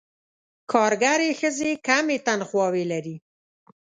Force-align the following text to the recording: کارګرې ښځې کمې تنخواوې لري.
کارګرې 0.71 1.29
ښځې 1.39 1.71
کمې 1.87 2.17
تنخواوې 2.27 2.83
لري. 2.91 3.15